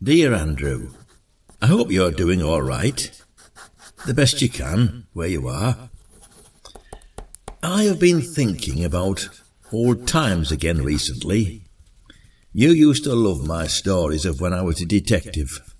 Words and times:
Dear 0.00 0.32
Andrew, 0.32 0.90
I 1.60 1.66
hope 1.66 1.90
you're 1.90 2.12
doing 2.12 2.40
all 2.40 2.62
right. 2.62 3.10
The 4.06 4.14
best 4.14 4.40
you 4.40 4.48
can, 4.48 5.08
where 5.12 5.26
you 5.26 5.48
are. 5.48 5.90
I 7.64 7.82
have 7.82 7.98
been 7.98 8.22
thinking 8.22 8.84
about 8.84 9.28
old 9.72 10.06
times 10.06 10.52
again 10.52 10.82
recently. 10.82 11.64
You 12.52 12.70
used 12.70 13.02
to 13.04 13.12
love 13.12 13.44
my 13.44 13.66
stories 13.66 14.24
of 14.24 14.40
when 14.40 14.52
I 14.52 14.62
was 14.62 14.80
a 14.80 14.86
detective. 14.86 15.74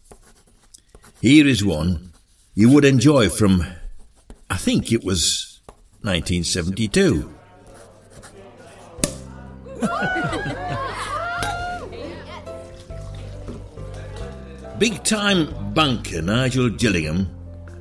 Here 1.21 1.47
is 1.47 1.65
one 1.65 2.13
you 2.57 2.73
would 2.73 2.85
enjoy 2.85 3.29
from, 3.29 3.65
I 4.51 4.57
think 4.57 4.91
it 4.91 5.05
was 5.05 5.61
1972. 6.03 7.33
Big 14.79 15.03
time 15.03 15.73
banker 15.75 16.23
Nigel 16.23 16.71
Gillingham 16.71 17.29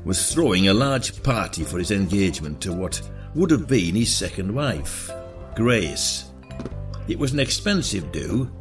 was 0.04 0.34
throwing 0.34 0.68
a 0.68 0.74
large 0.74 1.22
party 1.22 1.64
for 1.64 1.78
his 1.78 1.92
engagement 1.92 2.60
to 2.62 2.74
what 2.74 3.00
would 3.36 3.52
have 3.52 3.68
been 3.68 3.94
his 3.94 4.16
second 4.16 4.52
wife, 4.52 5.12
Grace. 5.56 6.32
It 7.08 7.20
was 7.20 7.34
an 7.34 7.40
expensive 7.40 8.12
do, 8.12 8.52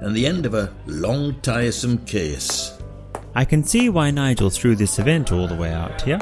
and 0.00 0.16
the 0.16 0.26
end 0.26 0.46
of 0.46 0.54
a 0.54 0.74
long, 0.86 1.38
tiresome 1.42 1.98
case. 2.06 2.72
I 3.34 3.44
can 3.44 3.62
see 3.62 3.90
why 3.90 4.10
Nigel 4.10 4.48
threw 4.48 4.74
this 4.74 4.98
event 4.98 5.30
all 5.30 5.46
the 5.46 5.54
way 5.54 5.70
out 5.70 6.00
here. 6.00 6.20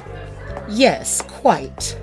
Yes, 0.68 1.22
quite. 1.22 1.96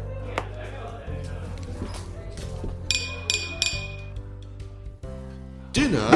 Dinner 5.74 6.10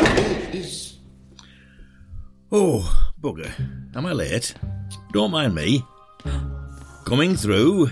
is. 0.53 0.97
Oh, 2.49 3.02
bugger. 3.23 3.49
Am 3.95 4.05
I 4.05 4.11
late? 4.11 4.53
Don't 5.13 5.31
mind 5.31 5.55
me. 5.55 5.85
Coming 7.05 7.37
through. 7.37 7.89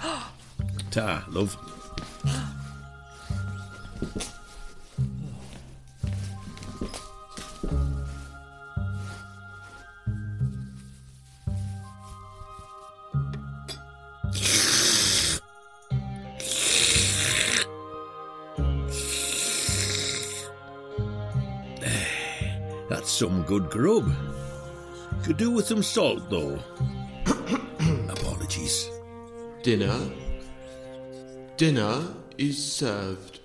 Ta, 0.92 1.24
love. 1.28 1.56
Some 23.14 23.42
good 23.42 23.70
grub. 23.70 24.12
Could 25.22 25.36
do 25.36 25.50
with 25.52 25.66
some 25.66 25.82
salt, 25.82 26.28
though. 26.28 26.58
Apologies. 28.08 28.90
Dinner. 29.62 29.96
Dinner 31.56 32.02
is 32.36 32.58
served. 32.62 33.40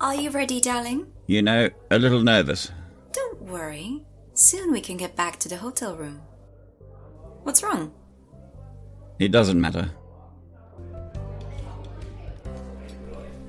Are 0.00 0.14
you 0.14 0.30
ready, 0.30 0.60
darling? 0.60 1.12
You 1.26 1.42
know, 1.42 1.70
a 1.90 1.98
little 1.98 2.22
nervous. 2.22 2.70
Don't 3.12 3.42
worry. 3.42 4.06
Soon 4.34 4.70
we 4.72 4.80
can 4.80 4.96
get 4.96 5.16
back 5.16 5.38
to 5.40 5.48
the 5.48 5.56
hotel 5.56 5.96
room. 5.96 6.22
What's 7.42 7.62
wrong? 7.62 7.92
It 9.18 9.32
doesn't 9.32 9.60
matter. 9.60 9.90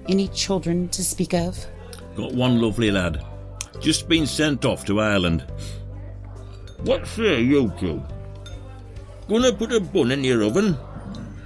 Any 0.07 0.27
children 0.29 0.89
to 0.89 1.03
speak 1.03 1.33
of? 1.33 1.65
Got 2.15 2.33
one 2.33 2.61
lovely 2.61 2.91
lad. 2.91 3.23
Just 3.79 4.07
been 4.07 4.27
sent 4.27 4.65
off 4.65 4.85
to 4.85 4.99
Ireland. 4.99 5.45
What 6.83 7.07
say 7.07 7.41
you 7.41 7.71
two? 7.79 8.01
Gonna 9.29 9.53
put 9.53 9.71
a 9.71 9.79
bun 9.79 10.11
in 10.11 10.23
your 10.23 10.43
oven? 10.43 10.77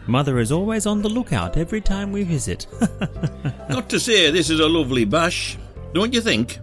Mother 0.07 0.39
is 0.39 0.51
always 0.51 0.85
on 0.85 1.01
the 1.01 1.09
lookout 1.09 1.57
every 1.57 1.81
time 1.81 2.11
we 2.11 2.23
visit. 2.23 2.67
Not 3.69 3.89
to 3.89 3.99
say 3.99 4.31
this 4.31 4.49
is 4.49 4.59
a 4.59 4.67
lovely 4.67 5.05
bash, 5.05 5.57
don't 5.93 6.13
you 6.13 6.21
think? 6.21 6.59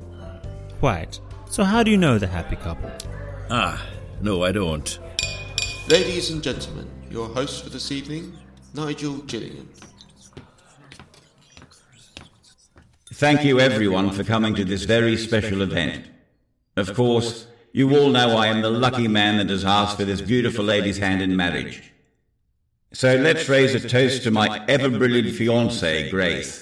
Quite. 0.78 1.20
So, 1.50 1.64
how 1.64 1.82
do 1.82 1.90
you 1.90 1.96
know 1.96 2.18
the 2.18 2.26
happy 2.26 2.56
couple? 2.56 2.90
Ah, 3.50 3.84
no, 4.20 4.42
I 4.44 4.52
don't. 4.52 4.98
Ladies 5.88 6.30
and 6.30 6.42
gentlemen, 6.42 6.88
your 7.10 7.28
host 7.28 7.64
for 7.64 7.70
this 7.70 7.92
evening, 7.92 8.32
Nigel 8.74 9.18
Gillingham. 9.26 9.68
Thank 13.22 13.44
you, 13.44 13.60
everyone, 13.60 14.10
for 14.10 14.24
coming 14.24 14.52
to 14.56 14.64
this 14.64 14.82
very 14.82 15.16
special 15.16 15.62
event. 15.62 16.06
Of 16.76 16.92
course, 16.92 17.46
you 17.70 17.96
all 17.96 18.08
know 18.08 18.36
I 18.36 18.48
am 18.48 18.62
the 18.62 18.68
lucky 18.68 19.06
man 19.06 19.36
that 19.36 19.48
has 19.48 19.64
asked 19.64 19.96
for 19.96 20.04
this 20.04 20.20
beautiful 20.20 20.64
lady's 20.64 20.98
hand 20.98 21.22
in 21.22 21.36
marriage. 21.36 21.92
So 22.92 23.14
let's 23.14 23.48
raise 23.48 23.76
a 23.76 23.88
toast 23.88 24.24
to 24.24 24.32
my 24.32 24.64
ever 24.66 24.90
brilliant 24.90 25.28
fiancée, 25.28 26.10
Grace. 26.10 26.58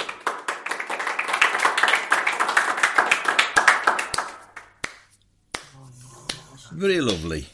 Very 6.73 7.01
lovely. 7.01 7.47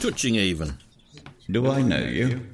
Touching, 0.00 0.34
even. 0.34 0.76
Do 1.50 1.70
I 1.70 1.80
know 1.80 2.04
you? 2.04 2.46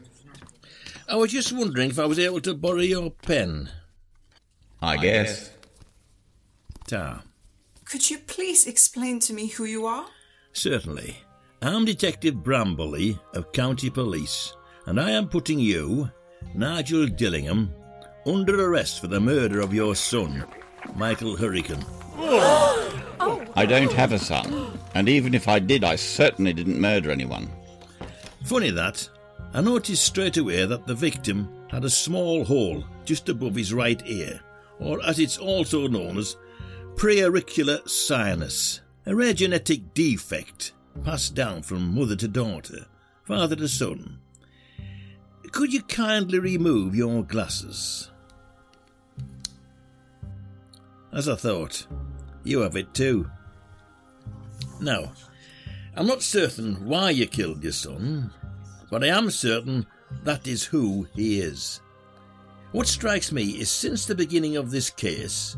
I 1.09 1.17
was 1.17 1.33
just 1.33 1.53
wondering 1.53 1.91
if 1.91 1.99
I 1.99 2.07
was 2.07 2.21
able 2.21 2.41
to 2.43 2.55
borrow 2.55 2.79
your 2.79 3.11
pen. 3.11 3.71
I 4.81 4.99
guess. 4.99 5.51
Ta. 6.87 7.23
Could 7.87 8.11
you 8.11 8.19
please 8.19 8.67
explain 8.67 9.19
to 9.21 9.33
me 9.33 9.47
who 9.47 9.65
you 9.65 9.87
are? 9.87 10.07
Certainly. 10.53 11.17
I'm 11.63 11.87
Detective 11.87 12.35
Brambley 12.35 13.19
of 13.33 13.53
County 13.53 13.89
Police, 13.89 14.55
and 14.87 15.01
I 15.01 15.11
am 15.13 15.29
putting 15.29 15.59
you, 15.59 16.11
Nigel 16.55 17.07
Gillingham, 17.07 17.73
under 18.27 18.69
arrest 18.69 19.01
for 19.01 19.07
the 19.07 19.21
murder 19.21 19.61
of 19.61 19.73
your 19.73 19.95
son, 19.95 20.45
Michael 20.95 21.37
Hurricane. 21.37 21.85
Oh. 23.21 23.43
I 23.55 23.65
don't 23.65 23.93
have 23.93 24.13
a 24.13 24.19
son, 24.19 24.77
and 24.95 25.09
even 25.09 25.35
if 25.35 25.47
I 25.49 25.61
did, 25.61 25.85
I 25.85 25.95
certainly 25.97 26.53
didn't 26.53 26.81
murder 26.81 27.11
anyone. 27.11 27.49
Funny 28.45 28.71
that. 28.71 29.09
I 29.55 29.61
noticed 29.61 30.05
straight 30.05 30.37
away 30.37 30.67
that 30.67 30.87
the 30.87 30.97
victim 30.97 31.49
had 31.71 31.85
a 31.85 31.91
small 31.91 32.45
hole 32.45 32.85
just 33.05 33.29
above 33.29 33.55
his 33.55 33.73
right 33.73 34.03
ear, 34.05 34.41
or 34.81 35.03
as 35.07 35.21
it's 35.21 35.39
also 35.39 35.87
known 35.87 36.19
as 36.19 36.37
preauricular 36.97 37.87
sinus, 37.89 38.81
a 39.07 39.15
rare 39.15 39.35
genetic 39.35 39.95
defect 39.95 40.73
passed 41.05 41.35
down 41.35 41.63
from 41.63 41.95
mother 41.95 42.17
to 42.17 42.29
daughter, 42.29 42.87
father 43.25 43.57
to 43.57 43.69
son. 43.69 44.21
Could 45.51 45.73
you 45.73 45.83
kindly 45.83 46.39
remove 46.39 46.95
your 46.95 47.23
glasses? 47.23 48.11
As 51.13 51.29
I 51.29 51.37
thought, 51.37 51.87
you 52.43 52.61
have 52.61 52.77
it 52.77 52.93
too. 52.93 53.31
Now, 54.81 55.13
I'm 55.97 56.07
not 56.07 56.23
certain 56.23 56.85
why 56.87 57.11
you 57.11 57.27
killed 57.27 57.63
your 57.63 57.73
son, 57.73 58.33
but 58.91 59.05
I 59.05 59.09
am 59.09 59.31
certain 59.31 59.87
that 60.25 60.47
is 60.47 60.65
who 60.65 61.07
he 61.15 61.41
is. 61.41 61.81
What 62.73 62.89
strikes 62.89 63.31
me 63.31 63.51
is 63.61 63.71
since 63.71 64.05
the 64.05 64.17
beginning 64.17 64.57
of 64.57 64.73
this 64.73 64.91
case, 64.91 65.57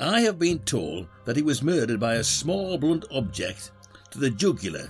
I 0.00 0.20
have 0.22 0.38
been 0.38 0.58
told 0.60 1.06
that 1.24 1.36
he 1.36 1.42
was 1.42 1.62
murdered 1.62 2.00
by 2.00 2.14
a 2.14 2.24
small 2.24 2.78
blunt 2.78 3.04
object 3.12 3.70
to 4.10 4.18
the 4.18 4.30
jugular, 4.30 4.88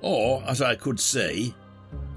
or, 0.00 0.42
as 0.46 0.62
I 0.62 0.74
could 0.76 0.98
say, 0.98 1.54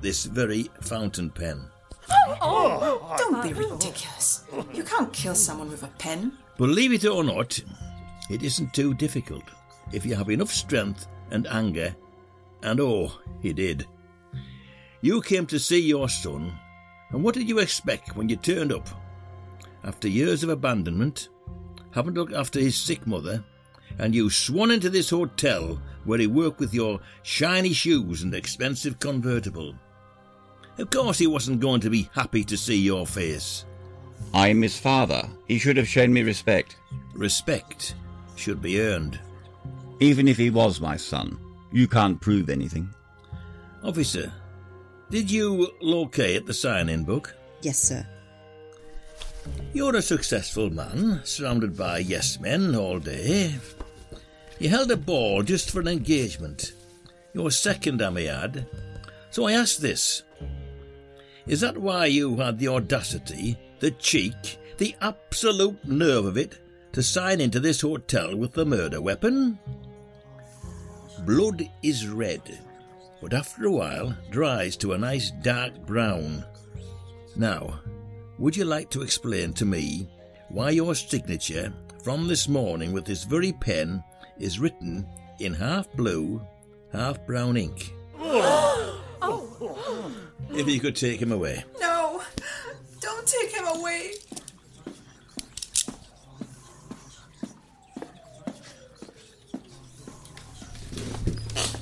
this 0.01 0.25
very 0.25 0.69
fountain 0.81 1.29
pen. 1.29 1.69
Oh, 2.09 2.37
oh, 2.41 3.15
don't 3.17 3.43
be 3.43 3.53
ridiculous. 3.53 4.45
You 4.73 4.83
can't 4.83 5.11
kill 5.11 5.35
someone 5.35 5.69
with 5.69 5.83
a 5.83 5.87
pen. 5.99 6.31
Believe 6.57 6.93
it 6.93 7.05
or 7.05 7.23
not, 7.23 7.59
it 8.29 8.41
isn't 8.41 8.73
too 8.73 8.93
difficult 8.93 9.43
if 9.91 10.05
you 10.05 10.15
have 10.15 10.29
enough 10.29 10.51
strength 10.51 11.07
and 11.31 11.45
anger, 11.47 11.95
and 12.63 12.79
oh, 12.79 13.11
he 13.41 13.51
did. 13.53 13.85
You 15.01 15.21
came 15.21 15.45
to 15.47 15.59
see 15.59 15.81
your 15.81 16.09
son, 16.09 16.53
and 17.11 17.23
what 17.23 17.35
did 17.35 17.47
you 17.47 17.59
expect 17.59 18.15
when 18.15 18.29
you 18.29 18.37
turned 18.37 18.71
up? 18.71 18.87
After 19.83 20.07
years 20.07 20.43
of 20.43 20.49
abandonment, 20.49 21.29
having 21.97 22.13
to 22.13 22.21
look 22.21 22.31
after 22.31 22.59
his 22.59 22.75
sick 22.75 23.07
mother, 23.07 23.43
and 23.97 24.13
you 24.13 24.29
swan 24.29 24.69
into 24.69 24.87
this 24.87 25.09
hotel 25.09 25.81
where 26.05 26.19
he 26.19 26.27
worked 26.27 26.59
with 26.59 26.71
your 26.71 26.99
shiny 27.23 27.73
shoes 27.73 28.21
and 28.21 28.35
expensive 28.35 28.99
convertible. 28.99 29.73
Of 30.77 30.91
course, 30.91 31.17
he 31.17 31.25
wasn't 31.25 31.59
going 31.59 31.81
to 31.81 31.89
be 31.89 32.07
happy 32.13 32.43
to 32.43 32.55
see 32.55 32.77
your 32.77 33.07
face. 33.07 33.65
I'm 34.31 34.61
his 34.61 34.77
father. 34.79 35.27
He 35.47 35.57
should 35.57 35.75
have 35.75 35.87
shown 35.87 36.13
me 36.13 36.21
respect. 36.21 36.77
Respect 37.15 37.95
should 38.35 38.61
be 38.61 38.79
earned. 38.79 39.19
Even 39.99 40.27
if 40.27 40.37
he 40.37 40.51
was 40.51 40.79
my 40.79 40.97
son, 40.97 41.39
you 41.71 41.87
can't 41.87 42.21
prove 42.21 42.49
anything. 42.49 42.93
Officer, 43.83 44.31
Did 45.09 45.31
you 45.31 45.71
locate 45.81 46.45
the 46.45 46.53
sign-in 46.53 47.05
book? 47.05 47.33
Yes, 47.63 47.79
sir. 47.79 48.05
You're 49.73 49.95
a 49.95 50.01
successful 50.01 50.69
man, 50.69 51.21
surrounded 51.23 51.77
by 51.77 51.99
yes 51.99 52.39
men 52.39 52.75
all 52.75 52.99
day. 52.99 53.55
You 54.59 54.69
held 54.69 54.89
a 54.91 54.97
ball 54.97 55.43
just 55.43 55.69
for 55.69 55.79
an 55.79 55.87
engagement. 55.87 56.73
Your 57.33 57.51
second, 57.51 58.01
I 58.01 58.09
may 58.09 58.27
add. 58.27 58.65
So 59.29 59.45
I 59.45 59.53
ask 59.53 59.77
this 59.77 60.23
Is 61.45 61.61
that 61.61 61.77
why 61.77 62.07
you 62.07 62.35
had 62.37 62.57
the 62.57 62.69
audacity, 62.69 63.57
the 63.79 63.91
cheek, 63.91 64.57
the 64.77 64.95
absolute 65.01 65.85
nerve 65.85 66.25
of 66.25 66.37
it, 66.37 66.57
to 66.93 67.03
sign 67.03 67.39
into 67.39 67.59
this 67.59 67.81
hotel 67.81 68.35
with 68.35 68.53
the 68.53 68.65
murder 68.65 68.99
weapon? 68.99 69.59
Blood 71.19 71.69
is 71.83 72.07
red, 72.07 72.59
but 73.21 73.33
after 73.33 73.65
a 73.65 73.71
while 73.71 74.17
dries 74.31 74.75
to 74.77 74.93
a 74.93 74.97
nice 74.97 75.31
dark 75.43 75.75
brown. 75.85 76.43
Now, 77.35 77.79
would 78.37 78.55
you 78.55 78.65
like 78.65 78.89
to 78.91 79.01
explain 79.01 79.53
to 79.53 79.65
me 79.65 80.07
why 80.49 80.69
your 80.69 80.95
signature 80.95 81.73
from 82.03 82.27
this 82.27 82.47
morning 82.47 82.93
with 82.93 83.05
this 83.05 83.23
very 83.23 83.51
pen 83.51 84.03
is 84.37 84.59
written 84.59 85.07
in 85.39 85.53
half 85.53 85.91
blue, 85.93 86.41
half 86.91 87.25
brown 87.25 87.57
ink? 87.57 87.93
Oh. 89.19 90.11
If 90.51 90.67
you 90.67 90.79
could 90.79 90.95
take 90.95 91.19
him 91.19 91.31
away. 91.31 91.63
No, 91.81 92.21
don't 93.01 93.27
take 93.27 93.51
him 93.51 93.65
away. 93.65 94.13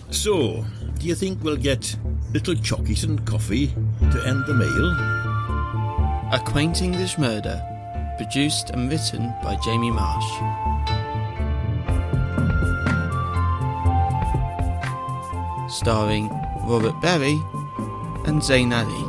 So, 0.09 0.65
do 0.97 1.05
you 1.05 1.13
think 1.13 1.43
we'll 1.43 1.57
get 1.57 1.95
little 2.33 2.55
chockies 2.55 3.03
and 3.03 3.23
coffee 3.27 3.67
to 4.11 4.23
end 4.25 4.45
the 4.47 4.53
meal? 4.53 5.34
A 6.31 6.39
Quaint 6.39 6.81
English 6.81 7.19
Murder, 7.19 7.61
produced 8.17 8.71
and 8.71 8.89
written 8.89 9.31
by 9.43 9.55
Jamie 9.63 9.91
Marsh. 9.91 10.25
Starring 15.71 16.29
Robert 16.63 16.99
Berry 16.99 17.39
and 18.25 18.43
Zain 18.43 18.73
Ali. 18.73 19.05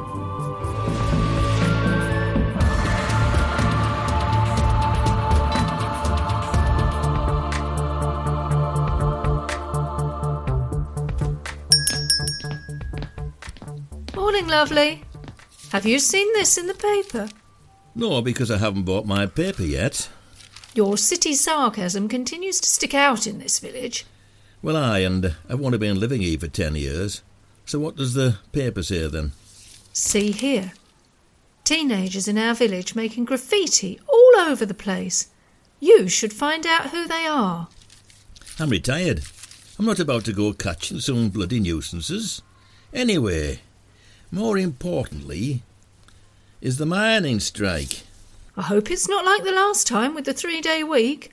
Morning, 14.14 14.48
lovely. 14.48 15.05
Have 15.76 15.84
you 15.84 15.98
seen 15.98 16.32
this 16.32 16.56
in 16.56 16.68
the 16.68 16.74
paper? 16.74 17.28
No, 17.94 18.22
because 18.22 18.50
I 18.50 18.56
haven't 18.56 18.84
bought 18.84 19.04
my 19.04 19.26
paper 19.26 19.62
yet. 19.62 20.08
Your 20.74 20.96
city 20.96 21.34
sarcasm 21.34 22.08
continues 22.08 22.60
to 22.60 22.68
stick 22.70 22.94
out 22.94 23.26
in 23.26 23.40
this 23.40 23.58
village. 23.58 24.06
Well, 24.62 24.74
I 24.74 25.00
and 25.00 25.36
I've 25.50 25.62
only 25.62 25.76
been 25.76 26.00
living 26.00 26.22
here 26.22 26.38
for 26.38 26.48
ten 26.48 26.76
years. 26.76 27.20
So 27.66 27.78
what 27.78 27.94
does 27.94 28.14
the 28.14 28.38
paper 28.52 28.82
say 28.82 29.06
then? 29.06 29.32
See 29.92 30.30
here. 30.30 30.72
Teenagers 31.62 32.26
in 32.26 32.38
our 32.38 32.54
village 32.54 32.94
making 32.94 33.26
graffiti 33.26 34.00
all 34.08 34.40
over 34.46 34.64
the 34.64 34.72
place. 34.72 35.28
You 35.78 36.08
should 36.08 36.32
find 36.32 36.64
out 36.64 36.88
who 36.88 37.06
they 37.06 37.26
are. 37.26 37.68
I'm 38.58 38.70
retired. 38.70 39.24
I'm 39.78 39.84
not 39.84 40.00
about 40.00 40.24
to 40.24 40.32
go 40.32 40.54
catching 40.54 41.00
some 41.00 41.28
bloody 41.28 41.60
nuisances. 41.60 42.40
Anyway, 42.94 43.60
more 44.30 44.58
importantly, 44.58 45.62
is 46.60 46.78
the 46.78 46.86
mining 46.86 47.40
strike. 47.40 48.02
I 48.56 48.62
hope 48.62 48.90
it's 48.90 49.08
not 49.08 49.24
like 49.24 49.44
the 49.44 49.52
last 49.52 49.86
time 49.86 50.14
with 50.14 50.24
the 50.24 50.32
three 50.32 50.60
day 50.60 50.82
week. 50.82 51.32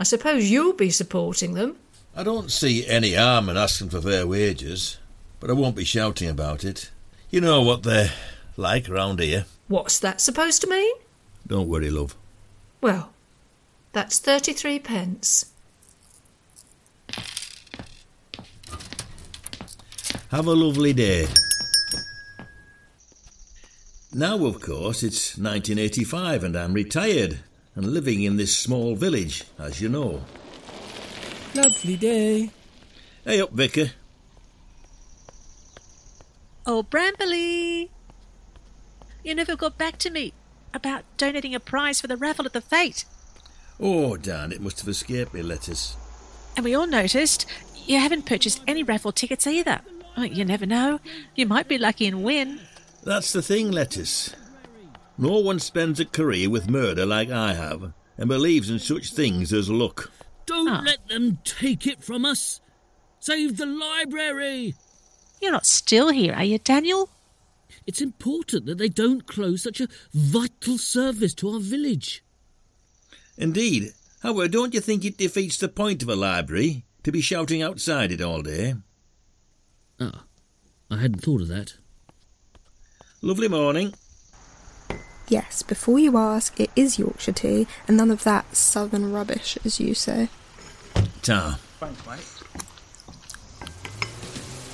I 0.00 0.04
suppose 0.04 0.50
you'll 0.50 0.72
be 0.72 0.90
supporting 0.90 1.54
them. 1.54 1.76
I 2.16 2.22
don't 2.22 2.50
see 2.50 2.86
any 2.86 3.14
harm 3.14 3.48
in 3.48 3.56
asking 3.56 3.90
for 3.90 4.00
fair 4.00 4.26
wages, 4.26 4.98
but 5.40 5.50
I 5.50 5.52
won't 5.52 5.76
be 5.76 5.84
shouting 5.84 6.28
about 6.28 6.64
it. 6.64 6.90
You 7.30 7.40
know 7.40 7.62
what 7.62 7.82
they're 7.82 8.12
like 8.56 8.88
round 8.88 9.20
here. 9.20 9.44
What's 9.68 9.98
that 10.00 10.20
supposed 10.20 10.62
to 10.62 10.66
mean? 10.68 10.94
Don't 11.46 11.68
worry, 11.68 11.90
love. 11.90 12.16
Well, 12.80 13.10
that's 13.92 14.18
33 14.18 14.78
pence. 14.78 15.52
Have 20.30 20.46
a 20.46 20.52
lovely 20.52 20.92
day. 20.92 21.26
Now, 24.12 24.46
of 24.46 24.60
course, 24.60 25.02
it's 25.02 25.36
1985 25.36 26.44
and 26.44 26.56
I'm 26.56 26.72
retired 26.72 27.40
and 27.74 27.92
living 27.92 28.22
in 28.22 28.36
this 28.36 28.56
small 28.56 28.94
village, 28.94 29.44
as 29.58 29.82
you 29.82 29.88
know. 29.90 30.24
Lovely 31.54 31.96
day. 31.96 32.50
Hey 33.24 33.40
up, 33.40 33.52
Vicar. 33.52 33.90
Oh, 36.66 36.82
Brambley! 36.82 37.90
You 39.22 39.34
never 39.34 39.56
got 39.56 39.76
back 39.76 39.98
to 39.98 40.10
me 40.10 40.32
about 40.72 41.04
donating 41.18 41.54
a 41.54 41.60
prize 41.60 42.00
for 42.00 42.06
the 42.06 42.16
raffle 42.16 42.46
at 42.46 42.52
the 42.54 42.60
fete. 42.60 43.04
Oh, 43.78 44.16
Dan, 44.16 44.52
it 44.52 44.60
must 44.60 44.80
have 44.80 44.88
escaped 44.88 45.34
me, 45.34 45.42
Lettuce. 45.42 45.96
And 46.56 46.64
we 46.64 46.74
all 46.74 46.86
noticed 46.86 47.46
you 47.86 47.98
haven't 47.98 48.26
purchased 48.26 48.62
any 48.66 48.82
raffle 48.82 49.12
tickets 49.12 49.46
either. 49.46 49.80
Oh, 50.16 50.22
you 50.22 50.44
never 50.44 50.66
know. 50.66 51.00
You 51.34 51.46
might 51.46 51.68
be 51.68 51.78
lucky 51.78 52.06
and 52.06 52.24
win. 52.24 52.60
That's 53.08 53.32
the 53.32 53.40
thing, 53.40 53.70
Lettuce. 53.72 54.34
No 55.16 55.38
one 55.38 55.60
spends 55.60 55.98
a 55.98 56.04
career 56.04 56.50
with 56.50 56.68
murder 56.68 57.06
like 57.06 57.30
I 57.30 57.54
have 57.54 57.94
and 58.18 58.28
believes 58.28 58.68
in 58.68 58.78
such 58.78 59.14
things 59.14 59.50
as 59.50 59.70
luck. 59.70 60.12
Don't 60.44 60.68
Ah. 60.68 60.82
let 60.84 61.08
them 61.08 61.38
take 61.42 61.86
it 61.86 62.04
from 62.04 62.26
us. 62.26 62.60
Save 63.18 63.56
the 63.56 63.64
library. 63.64 64.74
You're 65.40 65.52
not 65.52 65.64
still 65.64 66.10
here, 66.10 66.34
are 66.34 66.44
you, 66.44 66.58
Daniel? 66.58 67.08
It's 67.86 68.02
important 68.02 68.66
that 68.66 68.76
they 68.76 68.90
don't 68.90 69.26
close 69.26 69.62
such 69.62 69.80
a 69.80 69.88
vital 70.12 70.76
service 70.76 71.32
to 71.36 71.48
our 71.48 71.60
village. 71.60 72.22
Indeed. 73.38 73.94
However, 74.20 74.48
don't 74.48 74.74
you 74.74 74.80
think 74.82 75.06
it 75.06 75.16
defeats 75.16 75.56
the 75.56 75.70
point 75.70 76.02
of 76.02 76.10
a 76.10 76.14
library 76.14 76.84
to 77.04 77.10
be 77.10 77.22
shouting 77.22 77.62
outside 77.62 78.12
it 78.12 78.20
all 78.20 78.42
day? 78.42 78.74
Ah, 79.98 80.24
I 80.90 80.98
hadn't 80.98 81.22
thought 81.22 81.40
of 81.40 81.48
that. 81.48 81.78
Lovely 83.20 83.48
morning. 83.48 83.94
Yes, 85.28 85.62
before 85.62 85.98
you 85.98 86.16
ask, 86.16 86.58
it 86.60 86.70
is 86.76 86.98
Yorkshire 86.98 87.32
tea, 87.32 87.66
and 87.86 87.96
none 87.96 88.10
of 88.10 88.24
that 88.24 88.56
southern 88.56 89.12
rubbish, 89.12 89.58
as 89.64 89.78
you 89.80 89.92
say. 89.94 90.28
Ta. 91.22 91.58
Thanks, 91.80 92.06
mate. 92.06 92.24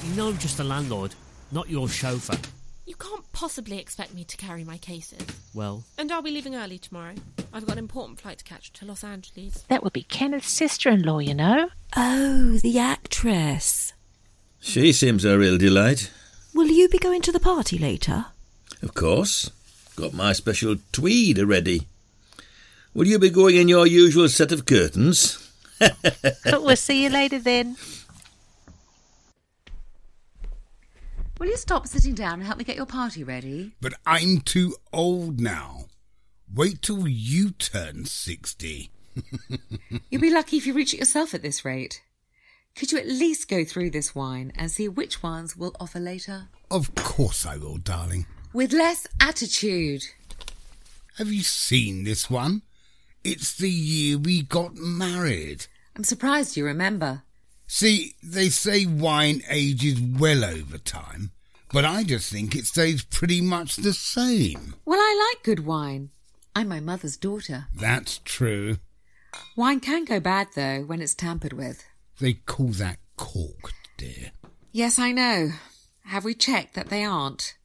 You 0.09 0.15
know 0.15 0.29
I'm 0.29 0.39
just 0.39 0.61
a 0.61 0.65
landlord, 0.65 1.15
not 1.51 1.69
your 1.71 1.89
chauffeur. 1.89 2.37
You 2.87 2.95
can't 2.97 3.25
possibly 3.33 3.79
expect 3.79 4.15
me 4.15 4.25
to 4.25 4.37
carry 4.37 4.63
my 4.63 4.77
cases. 4.77 5.21
Well, 5.55 5.85
And 5.97 6.13
I'll 6.13 6.21
be 6.23 6.31
leaving 6.31 6.55
early 6.55 6.79
tomorrow. 6.79 7.15
I've 7.53 7.65
got 7.67 7.73
an 7.73 7.79
important 7.79 8.21
flight 8.21 8.39
to 8.39 8.45
catch 8.45 8.73
to 8.75 8.85
Los 8.85 9.03
Angeles. 9.03 9.63
That 9.69 9.83
would 9.83 9.95
be 9.95 10.03
Kenneth's 10.03 10.49
sister 10.49 10.91
in 10.91 11.03
law, 11.03 11.19
you 11.19 11.35
know. 11.35 11.71
Oh, 11.97 12.59
the 12.63 12.79
actress. 12.79 13.95
She 14.61 14.93
seems 14.93 15.25
a 15.25 15.39
real 15.39 15.57
delight. 15.57 16.11
Will 16.55 16.69
you 16.69 16.89
be 16.89 16.99
going 16.99 17.23
to 17.23 17.33
the 17.33 17.41
party 17.41 17.79
later? 17.79 18.27
Of 18.85 18.93
course. 18.93 19.51
Got 19.97 20.13
my 20.13 20.35
special 20.35 20.77
tweed 20.93 21.39
ready. 21.39 21.89
Will 22.93 23.07
you 23.07 23.19
be 23.19 23.31
going 23.31 23.57
in 23.57 23.67
your 23.67 23.87
usual 23.87 24.29
set 24.29 24.53
of 24.53 24.67
curtains? 24.67 25.51
we'll 26.47 26.77
see 26.77 27.05
you 27.05 27.09
later 27.09 27.39
then. 27.39 27.77
Will 31.39 31.47
you 31.47 31.57
stop 31.57 31.89
sitting 31.89 32.15
down 32.15 32.35
and 32.35 32.45
help 32.45 32.59
me 32.59 32.65
get 32.65 32.77
your 32.77 32.85
party 32.85 33.25
ready? 33.25 33.73
But 33.81 33.95
I'm 34.07 34.41
too 34.41 34.77
old 34.93 35.41
now. 35.41 35.87
Wait 36.55 36.83
till 36.83 37.09
you 37.09 37.53
turn 37.53 38.05
60. 38.05 38.91
You'll 40.11 40.21
be 40.21 40.31
lucky 40.31 40.59
if 40.59 40.67
you 40.67 40.75
reach 40.75 40.93
it 40.93 41.01
yourself 41.01 41.33
at 41.33 41.43
this 41.43 41.65
rate. 41.65 42.03
Could 42.77 42.93
you 42.93 42.99
at 42.99 43.07
least 43.07 43.49
go 43.49 43.65
through 43.65 43.91
this 43.91 44.15
wine 44.15 44.53
and 44.55 44.71
see 44.71 44.89
which 44.89 45.23
ones 45.23 45.57
we'll 45.57 45.75
offer 45.81 45.99
later? 45.99 46.49
Of 46.71 46.95
course 46.95 47.47
I 47.47 47.57
will, 47.57 47.79
darling. 47.79 48.27
With 48.55 48.73
less 48.73 49.09
attitude. 49.21 50.05
Have 51.19 51.33
you 51.33 51.43
seen 51.43 52.05
this 52.05 52.31
one? 52.31 52.63
It's 53.25 53.53
the 53.57 53.69
year 53.69 54.17
we 54.17 54.43
got 54.43 54.77
married. 54.77 55.67
I'm 55.97 56.05
surprised 56.05 56.57
you 56.57 56.65
remember. 56.65 57.25
See, 57.67 58.15
they 58.23 58.51
say 58.51 58.87
wine 58.87 59.43
ages 59.51 60.01
well 60.01 60.45
over 60.45 60.79
time, 60.79 61.33
but 61.73 61.85
I 61.85 62.05
just 62.05 62.31
think 62.31 62.55
it 62.55 62.67
stays 62.67 63.03
pretty 63.03 63.41
much 63.41 63.75
the 63.75 63.93
same. 63.93 64.77
Well, 64.85 65.01
I 65.01 65.33
like 65.35 65.43
good 65.43 65.67
wine. 65.67 66.11
I'm 66.55 66.69
my 66.69 66.79
mother's 66.79 67.17
daughter. 67.17 67.67
That's 67.75 68.19
true. 68.19 68.77
Wine 69.57 69.81
can 69.81 70.05
go 70.05 70.21
bad, 70.21 70.47
though, 70.55 70.83
when 70.83 71.03
it's 71.03 71.17
tampered 71.17 71.55
with. 71.55 71.85
They 72.21 72.35
call 72.35 72.69
that 72.69 72.99
corked, 73.17 73.75
dear. 73.97 74.31
Yes, 74.71 75.01
I 75.01 75.11
know. 75.11 75.51
Have 76.05 76.25
we 76.25 76.35
checked 76.35 76.75
that 76.75 76.89
they 76.89 77.03
aren't? 77.03 77.57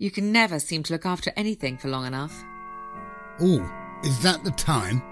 You 0.00 0.12
can 0.12 0.30
never 0.30 0.60
seem 0.60 0.84
to 0.84 0.92
look 0.92 1.04
after 1.04 1.32
anything 1.36 1.76
for 1.76 1.88
long 1.88 2.06
enough. 2.06 2.44
Oh, 3.40 3.68
is 4.04 4.22
that 4.22 4.44
the 4.44 4.52
time? 4.52 5.02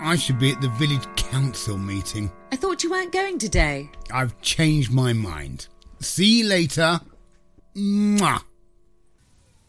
I 0.00 0.16
should 0.16 0.40
be 0.40 0.50
at 0.50 0.60
the 0.60 0.68
village 0.70 1.06
council 1.14 1.78
meeting. 1.78 2.28
I 2.50 2.56
thought 2.56 2.82
you 2.82 2.90
weren't 2.90 3.12
going 3.12 3.38
today. 3.38 3.88
I've 4.12 4.40
changed 4.40 4.92
my 4.92 5.12
mind. 5.12 5.68
See 6.00 6.40
you 6.40 6.48
later. 6.48 7.00
Mwah. 7.76 8.42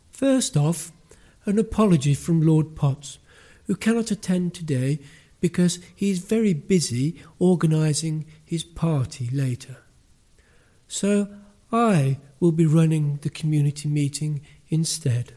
First 0.09 0.57
off, 0.57 0.91
an 1.45 1.59
apology 1.59 2.15
from 2.15 2.41
Lord 2.41 2.75
Potts, 2.75 3.19
who 3.65 3.75
cannot 3.75 4.09
attend 4.09 4.55
today 4.55 4.97
because 5.39 5.77
he 5.95 6.09
is 6.09 6.17
very 6.17 6.53
busy 6.55 7.21
organising 7.37 8.25
his 8.43 8.63
party 8.63 9.29
later. 9.31 9.77
So 10.87 11.27
I 11.73 12.19
will 12.39 12.51
be 12.51 12.67
running 12.67 13.17
the 13.23 13.31
community 13.31 13.89
meeting 13.89 14.41
instead. 14.69 15.33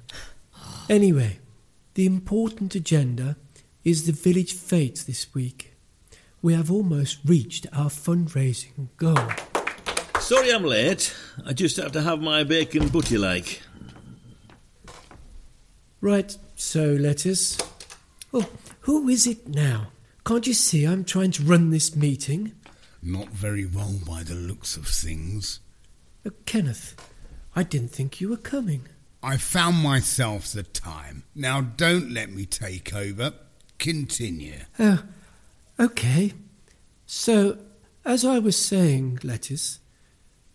Anyway, 0.91 1.39
the 1.95 2.05
important 2.05 2.75
agenda 2.75 3.37
is 3.85 4.05
the 4.05 4.13
village 4.13 4.53
fete 4.53 5.05
this 5.07 5.33
week. 5.35 5.75
We 6.43 6.53
have 6.53 6.71
almost 6.71 7.21
reached 7.25 7.67
our 7.73 7.89
fundraising 7.89 8.89
goal. 8.99 9.19
Sorry 10.21 10.53
I'm 10.53 10.65
late. 10.65 11.17
I 11.47 11.55
just 11.55 11.79
have 11.79 11.93
to 11.93 12.03
have 12.03 12.21
my 12.21 12.45
bacon 12.45 12.89
butty 12.89 13.17
like. 13.17 13.63
Right, 16.03 16.37
so 16.55 16.93
lettuce. 16.93 17.57
Oh, 18.35 18.49
who 18.81 19.09
is 19.09 19.27
it 19.27 19.49
now? 19.49 19.87
Can't 20.27 20.47
you 20.47 20.53
see 20.53 20.85
I'm 20.85 21.05
trying 21.05 21.31
to 21.33 21.43
run 21.45 21.71
this 21.71 21.97
meeting? 21.97 22.53
Not 23.03 23.29
very 23.29 23.65
well 23.65 23.95
by 24.07 24.23
the 24.23 24.35
looks 24.35 24.77
of 24.77 24.87
things. 24.87 25.61
Uh, 26.27 26.31
Kenneth, 26.45 26.97
I 27.55 27.63
didn't 27.63 27.93
think 27.93 28.21
you 28.21 28.29
were 28.29 28.37
coming. 28.37 28.89
I 29.23 29.37
found 29.37 29.77
myself 29.77 30.51
the 30.53 30.65
time. 30.65 31.23
Now 31.35 31.61
don't 31.61 32.11
let 32.11 32.31
me 32.31 32.47
take 32.47 32.95
over. 32.95 33.33
Continue. 33.79 34.61
Oh, 34.79 35.05
okay. 35.79 36.33
So, 37.05 37.59
as 38.05 38.25
I 38.25 38.39
was 38.39 38.57
saying, 38.57 39.21
Lettuce, 39.23 39.79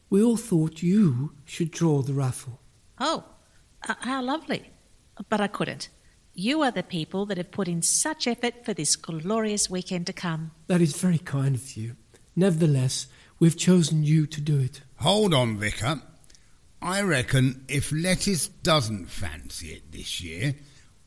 we 0.09 0.21
all 0.21 0.37
thought 0.37 0.83
you 0.83 1.33
should 1.45 1.71
draw 1.71 2.01
the 2.01 2.13
raffle. 2.13 2.59
Oh, 2.99 3.23
uh, 3.87 3.95
how 4.01 4.21
lovely. 4.21 4.71
But 5.29 5.39
I 5.39 5.47
couldn't. 5.47 5.89
You 6.33 6.61
are 6.61 6.71
the 6.71 6.83
people 6.83 7.25
that 7.27 7.37
have 7.37 7.51
put 7.51 7.67
in 7.67 7.81
such 7.81 8.27
effort 8.27 8.65
for 8.65 8.73
this 8.73 8.95
glorious 8.95 9.69
weekend 9.69 10.07
to 10.07 10.13
come. 10.13 10.51
That 10.67 10.81
is 10.81 10.97
very 10.97 11.19
kind 11.19 11.55
of 11.55 11.77
you. 11.77 11.95
Nevertheless, 12.35 13.07
we've 13.39 13.57
chosen 13.57 14.03
you 14.03 14.25
to 14.27 14.41
do 14.41 14.59
it. 14.59 14.81
Hold 15.01 15.33
on, 15.33 15.57
Vicar. 15.57 15.99
I 16.79 17.01
reckon 17.01 17.65
if 17.67 17.91
Lettuce 17.91 18.47
doesn't 18.47 19.07
fancy 19.07 19.69
it 19.69 19.91
this 19.91 20.21
year, 20.21 20.53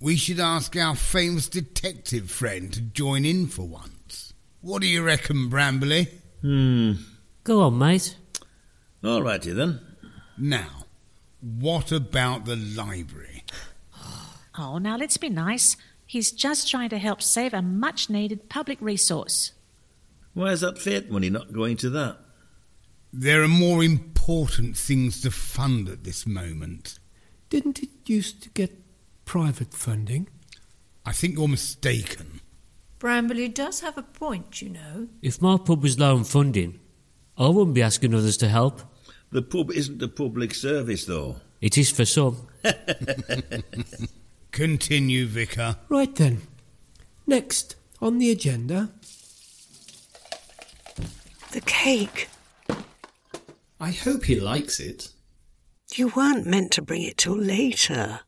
we 0.01 0.17
should 0.17 0.41
ask 0.41 0.75
our 0.77 0.97
famous 0.97 1.49
detective 1.49 2.29
friend 2.29 2.73
to 2.73 2.81
join 2.81 3.25
in 3.25 3.47
for 3.47 3.63
once. 3.63 4.35
What 4.63 4.83
do 4.83 4.89
you 4.89 5.05
reckon, 5.05 5.49
Brambley? 5.49 6.09
Hmm. 6.41 6.95
Go 7.45 7.61
on, 7.61 7.79
mate. 7.79 8.17
All 9.05 9.23
righty 9.23 9.53
then. 9.53 9.81
Now, 10.37 10.87
what 11.41 11.93
about 11.93 12.47
the 12.47 12.57
library? 12.57 13.45
Oh, 14.57 14.79
now 14.79 14.97
let's 14.97 15.17
be 15.17 15.29
nice. 15.29 15.77
He's 16.07 16.31
just 16.31 16.71
trying 16.71 16.89
to 16.91 16.99
help 16.99 17.21
save 17.21 17.53
a 17.53 17.61
much 17.61 18.09
needed 18.09 18.49
public 18.49 18.79
resource. 18.81 19.51
Why 20.33 20.53
is 20.53 20.61
that 20.61 20.79
fete 20.79 21.11
money 21.11 21.29
not 21.29 21.53
going 21.53 21.77
to 21.79 21.91
that? 21.91 22.19
There 23.17 23.45
are 23.45 23.49
more 23.49 23.85
important 23.85 24.77
things 24.77 25.21
to 25.21 25.31
fund 25.31 25.89
at 25.89 26.03
this 26.03 26.27
moment. 26.27 26.99
Didn't 27.49 27.81
it 27.81 27.91
used 28.07 28.43
to 28.43 28.49
get 28.49 28.77
private 29.25 29.73
funding? 29.73 30.27
I 31.07 31.13
think 31.13 31.37
you're 31.37 31.47
mistaken. 31.47 32.41
Brambley 32.99 33.55
does 33.55 33.83
have 33.83 33.97
a 33.97 34.03
point, 34.03 34.61
you 34.61 34.71
know. 34.71 35.07
If 35.23 35.41
my 35.41 35.59
pub 35.59 35.85
was 35.85 35.97
low 35.97 36.17
on 36.17 36.25
funding, 36.25 36.81
I 37.39 37.47
wouldn't 37.47 37.77
be 37.77 37.83
asking 37.83 38.15
others 38.15 38.37
to 38.39 38.49
help. 38.49 38.83
The 39.31 39.43
pub 39.43 39.71
isn't 39.71 40.03
a 40.03 40.09
public 40.09 40.53
service, 40.53 41.05
though. 41.05 41.37
It 41.61 41.79
is 41.79 41.93
for 41.93 42.05
some. 42.05 42.49
Continue, 44.51 45.27
Vicar. 45.27 45.77
Right 45.89 46.13
then. 46.17 46.43
Next 47.29 47.77
on 48.03 48.19
the 48.19 48.33
agenda. 48.33 48.91
The 51.53 51.61
cake. 51.61 52.29
I 53.85 53.91
hope 53.91 54.25
he 54.25 54.41
likes 54.41 54.81
it. 54.81 55.11
You 55.95 56.09
weren't 56.09 56.47
meant 56.47 56.71
to 56.73 56.81
bring 56.81 57.03
it 57.03 57.19
till 57.19 57.37
later. 57.37 58.21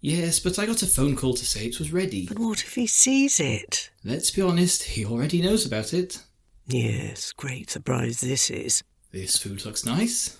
Yes, 0.00 0.40
but 0.40 0.58
I 0.58 0.66
got 0.66 0.82
a 0.82 0.88
phone 0.88 1.14
call 1.14 1.34
to 1.34 1.46
say 1.46 1.66
it 1.66 1.78
was 1.78 1.92
ready. 1.92 2.26
But 2.26 2.40
what 2.40 2.64
if 2.64 2.74
he 2.74 2.88
sees 2.88 3.38
it? 3.38 3.90
Let's 4.02 4.32
be 4.32 4.42
honest, 4.42 4.82
he 4.82 5.06
already 5.06 5.40
knows 5.40 5.64
about 5.64 5.94
it. 5.94 6.20
Yes, 6.66 7.30
great 7.30 7.70
surprise 7.70 8.22
this 8.22 8.50
is. 8.50 8.82
This 9.12 9.38
food 9.38 9.64
looks 9.64 9.86
nice. 9.86 10.36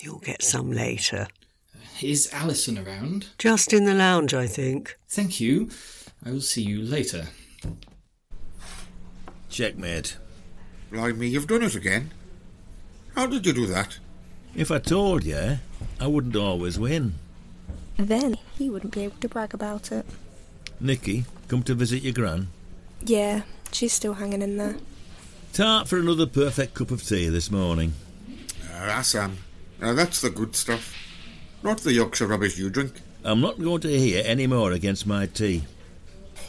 You'll 0.00 0.20
get 0.20 0.42
some 0.42 0.72
later. 0.72 1.28
Is 2.00 2.30
Alison 2.32 2.78
around? 2.78 3.26
Just 3.36 3.74
in 3.74 3.84
the 3.84 3.94
lounge, 3.94 4.32
I 4.32 4.46
think. 4.46 4.96
Thank 5.06 5.38
you. 5.38 5.68
I 6.24 6.30
will 6.30 6.40
see 6.40 6.62
you 6.62 6.80
later. 6.80 7.26
Checkmate. 9.50 10.16
Blimey, 10.90 11.28
you've 11.28 11.46
done 11.46 11.62
it 11.62 11.74
again. 11.74 12.12
How 13.16 13.24
did 13.26 13.46
you 13.46 13.54
do 13.54 13.66
that? 13.68 13.98
If 14.54 14.70
I 14.70 14.78
told 14.78 15.24
you, 15.24 15.58
I 15.98 16.06
wouldn't 16.06 16.36
always 16.36 16.78
win. 16.78 17.14
Then 17.96 18.36
he 18.58 18.68
wouldn't 18.68 18.92
be 18.92 19.04
able 19.04 19.16
to 19.20 19.28
brag 19.28 19.54
about 19.54 19.90
it. 19.90 20.04
Nicky, 20.78 21.24
come 21.48 21.62
to 21.62 21.74
visit 21.74 22.02
your 22.02 22.12
gran. 22.12 22.48
Yeah, 23.02 23.42
she's 23.72 23.94
still 23.94 24.14
hanging 24.14 24.42
in 24.42 24.58
there. 24.58 24.76
Tart 25.54 25.88
for 25.88 25.98
another 25.98 26.26
perfect 26.26 26.74
cup 26.74 26.90
of 26.90 27.02
tea 27.02 27.30
this 27.30 27.50
morning. 27.50 27.94
Ah, 28.74 29.00
Sam. 29.00 29.38
Now 29.80 29.94
that's 29.94 30.20
the 30.20 30.28
good 30.28 30.54
stuff. 30.54 30.94
Not 31.62 31.78
the 31.78 31.94
Yorkshire 31.94 32.26
rubbish 32.26 32.58
you 32.58 32.68
drink. 32.68 33.00
I'm 33.24 33.40
not 33.40 33.58
going 33.58 33.80
to 33.80 33.98
hear 33.98 34.22
any 34.26 34.46
more 34.46 34.72
against 34.72 35.06
my 35.06 35.24
tea. 35.24 35.64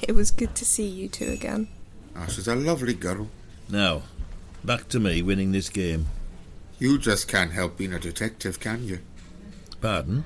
It 0.02 0.16
was 0.16 0.32
good 0.32 0.54
to 0.56 0.66
see 0.66 0.86
you 0.86 1.08
two 1.08 1.30
again. 1.30 1.70
Ah, 2.14 2.26
she's 2.28 2.50
a 2.50 2.56
lovely 2.56 2.94
girl. 2.94 3.30
Now, 3.70 4.02
back 4.66 4.90
to 4.90 5.00
me 5.00 5.22
winning 5.22 5.54
this 5.54 5.70
game. 5.70 6.08
You 6.80 7.00
just 7.00 7.28
can't 7.28 7.52
help 7.52 7.78
being 7.78 7.94
a 7.94 8.00
detective, 8.00 8.60
can 8.60 8.86
you? 8.86 9.00
Pardon? 9.82 10.26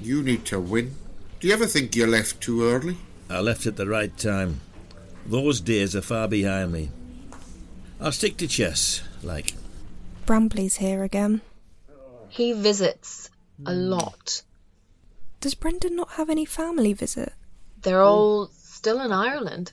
You 0.00 0.22
need 0.22 0.44
to 0.46 0.60
win. 0.60 0.94
Do 1.40 1.48
you 1.48 1.54
ever 1.54 1.66
think 1.66 1.96
you 1.96 2.06
left 2.06 2.40
too 2.40 2.64
early? 2.64 2.98
I 3.30 3.40
left 3.40 3.66
at 3.66 3.76
the 3.76 3.86
right 3.86 4.16
time. 4.16 4.60
Those 5.26 5.60
days 5.60 5.96
are 5.96 6.02
far 6.02 6.28
behind 6.28 6.72
me. 6.72 6.90
I'll 8.00 8.12
stick 8.12 8.36
to 8.38 8.46
chess, 8.46 9.02
like. 9.22 9.54
Brambley's 10.26 10.76
here 10.76 11.02
again. 11.02 11.40
He 12.28 12.52
visits 12.52 13.30
a 13.64 13.72
lot. 13.72 14.42
Does 15.40 15.54
Brendan 15.54 15.96
not 15.96 16.10
have 16.12 16.28
any 16.28 16.44
family 16.44 16.92
visit? 16.92 17.32
They're 17.82 18.02
all 18.02 18.48
still 18.52 19.00
in 19.00 19.12
Ireland. 19.12 19.72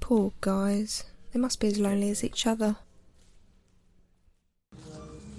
Poor 0.00 0.32
guys. 0.40 1.04
They 1.32 1.40
must 1.40 1.60
be 1.60 1.68
as 1.68 1.78
lonely 1.78 2.10
as 2.10 2.22
each 2.22 2.46
other. 2.46 2.76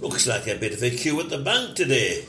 Looks 0.03 0.27
like 0.27 0.47
a 0.47 0.55
bit 0.55 0.73
of 0.73 0.83
a 0.83 0.89
queue 0.89 1.17
at 1.21 1.29
the 1.29 1.37
bank 1.37 1.77
today. 1.77 2.25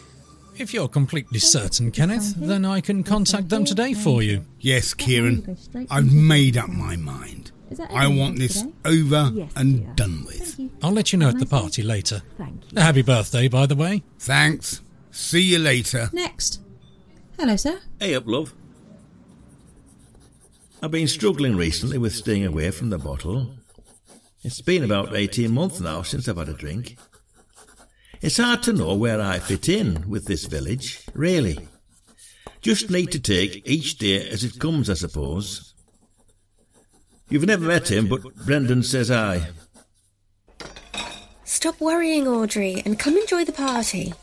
If 0.57 0.73
you're 0.73 0.87
completely 0.87 1.41
certain, 1.41 1.91
Kenneth, 1.91 2.35
then 2.37 2.65
I 2.65 2.81
can 2.81 3.03
contact 3.03 3.49
them 3.49 3.65
today 3.65 3.95
for 3.95 4.23
you. 4.23 4.45
Yes, 4.61 4.95
Kieran. 4.95 5.59
I've 5.91 6.13
made 6.13 6.57
up 6.57 6.69
my 6.69 6.95
mind. 6.95 7.51
I 7.91 8.07
want 8.07 8.39
this 8.39 8.63
over 8.85 9.33
and 9.57 9.97
done 9.97 10.25
with. 10.25 10.61
I'll 10.85 10.93
let 10.93 11.13
you 11.13 11.19
know 11.19 11.31
at 11.31 11.41
the 11.41 11.47
party 11.47 11.83
later. 11.83 12.23
Happy 12.77 13.03
birthday, 13.03 13.49
by 13.49 13.67
the 13.67 13.75
way. 13.75 14.05
Thanks. 14.21 14.81
See 15.11 15.43
you 15.43 15.59
later. 15.59 16.11
Next. 16.13 16.61
Hello, 17.37 17.57
sir. 17.57 17.81
Hey 17.99 18.15
up, 18.15 18.29
love. 18.29 18.55
I've 20.81 20.93
been 20.93 21.09
struggling 21.09 21.57
recently 21.57 21.99
with 21.99 22.15
staying 22.15 22.47
away 22.47 22.71
from 22.71 22.91
the 22.91 22.99
bottle. 22.99 23.57
It's 24.45 24.61
been 24.61 24.85
about 24.85 25.17
18 25.17 25.53
months 25.53 25.81
now 25.81 26.03
since 26.03 26.29
I've 26.29 26.37
had 26.37 26.49
a 26.49 26.53
drink. 26.53 26.97
It's 28.21 28.39
hard 28.39 28.63
to 28.65 28.73
know 28.73 28.95
where 28.95 29.21
I 29.21 29.39
fit 29.39 29.69
in 29.69 30.09
with 30.09 30.27
this 30.27 30.47
village, 30.47 31.05
really. 31.15 31.59
Just 32.61 32.91
need 32.91 33.13
to 33.13 33.21
take 33.21 33.63
each 33.69 33.99
day 33.99 34.29
as 34.29 34.45
it 34.45 34.59
comes, 34.59 34.89
I 34.89 34.95
suppose. 34.95 35.75
You've 37.29 37.47
never 37.47 37.65
met 37.65 37.91
him, 37.91 38.09
but 38.09 38.23
Brendan 38.47 38.83
says 38.83 39.11
I. 39.11 39.49
Stop 41.45 41.81
worrying, 41.81 42.27
Audrey, 42.27 42.83
and 42.85 42.99
come 42.99 43.17
enjoy 43.17 43.45
the 43.45 43.53
party. 43.53 44.15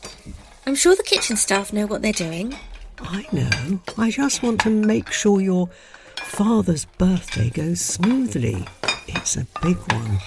I'm 0.66 0.74
sure 0.74 0.94
the 0.94 1.02
kitchen 1.02 1.36
staff 1.36 1.72
know 1.72 1.86
what 1.86 2.02
they're 2.02 2.12
doing. 2.12 2.56
I 3.00 3.26
know. 3.32 3.80
I 3.98 4.10
just 4.10 4.42
want 4.42 4.60
to 4.62 4.70
make 4.70 5.10
sure 5.12 5.40
your 5.40 5.68
father's 6.16 6.84
birthday 6.84 7.50
goes 7.50 7.80
smoothly. 7.80 8.64
It's 9.08 9.36
a 9.36 9.46
big 9.62 9.76
one. 9.92 10.18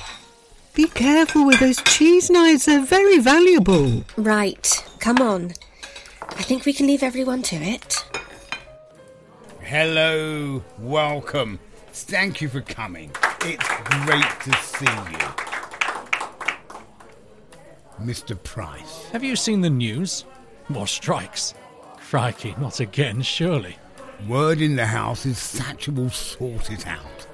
Be 0.76 0.88
careful 0.90 1.46
with 1.46 1.62
those 1.62 1.82
cheese 1.84 2.30
knives, 2.30 2.66
they're 2.66 2.84
very 2.84 3.20
valuable. 3.20 4.04
Right, 4.18 4.86
come 5.00 5.20
on. 5.20 5.54
I 6.22 6.44
think 6.44 6.66
we 6.66 6.74
can 6.74 6.86
leave 6.86 7.02
everyone 7.02 7.44
to 7.44 7.56
it. 7.56 8.06
Hello, 9.62 10.62
welcome. 10.78 11.60
Thank 11.94 12.42
you 12.42 12.50
for 12.50 12.60
coming. 12.60 13.10
It's 13.44 13.70
great 14.04 14.40
to 14.42 14.54
see 14.62 14.86
you. 14.86 15.46
Mr. 18.02 18.44
Price. 18.44 19.06
Have 19.14 19.24
you 19.24 19.38
seen 19.38 19.62
the 19.62 19.70
news? 19.70 20.26
More 20.68 20.88
strikes. 20.88 21.54
Crikey, 22.10 22.54
not 22.60 22.82
again, 22.82 23.22
surely. 23.22 23.78
Word 24.28 24.60
in 24.60 24.76
the 24.76 24.88
house 24.88 25.26
is 25.26 25.40
Thatcher 25.40 25.94
will 25.94 26.10
sort 26.10 26.70
it 26.70 26.86
out. 26.86 27.28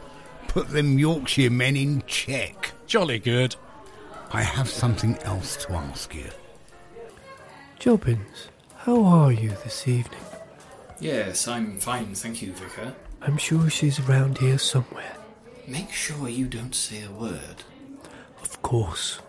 Put 0.51 0.67
them 0.67 1.00
Yorkshire 1.00 1.50
men 1.50 1.77
in 1.77 2.03
check. 2.08 2.74
Jolly 2.86 3.20
good. 3.20 3.55
I 4.34 4.41
have 4.41 4.70
something 4.70 5.17
else 5.20 5.55
to 5.63 5.72
ask 5.72 6.13
you. 6.13 6.29
Jobbins, 7.79 8.50
how 8.75 9.01
are 9.05 9.31
you 9.31 9.51
this 9.63 9.88
evening? 9.88 10.20
Yes, 11.00 11.48
I'm 11.48 11.77
fine, 11.77 12.13
thank 12.15 12.41
you, 12.41 12.51
Vicar. 12.51 12.93
I'm 13.22 13.38
sure 13.38 13.70
she's 13.70 14.01
around 14.01 14.39
here 14.39 14.58
somewhere. 14.58 15.15
Make 15.70 15.89
sure 15.93 16.27
you 16.27 16.48
don't 16.48 16.75
say 16.75 17.05
a 17.05 17.12
word. 17.12 17.63
Of 18.41 18.62
course. 18.62 19.22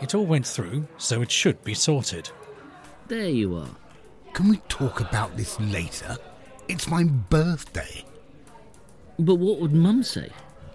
It 0.00 0.14
all 0.14 0.26
went 0.26 0.46
through, 0.46 0.86
so 0.96 1.22
it 1.22 1.32
should 1.32 1.64
be 1.64 1.74
sorted. 1.74 2.30
There 3.08 3.28
you 3.28 3.56
are. 3.56 3.74
Can 4.32 4.48
we 4.48 4.58
talk 4.68 5.00
about 5.00 5.36
this 5.36 5.58
later? 5.58 6.18
It's 6.68 6.86
my 6.86 7.02
birthday. 7.02 8.04
But 9.18 9.36
what 9.36 9.60
would 9.60 9.72
Mum 9.72 10.02
say? 10.02 10.30